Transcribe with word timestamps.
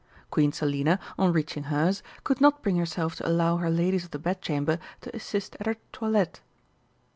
Queen 0.31 0.51
Selina, 0.51 0.97
on 1.19 1.31
reaching 1.31 1.65
hers, 1.65 2.01
could 2.23 2.41
not 2.41 2.63
bring 2.63 2.75
herself 2.75 3.13
to 3.15 3.27
allow 3.29 3.57
her 3.57 3.69
ladies 3.69 4.03
of 4.03 4.09
the 4.09 4.17
Bedchamber 4.17 4.79
to 5.01 5.15
assist 5.15 5.55
at 5.59 5.67
her 5.67 5.75
toilet. 5.91 6.41